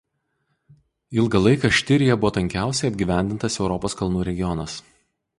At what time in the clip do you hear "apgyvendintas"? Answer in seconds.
2.93-3.59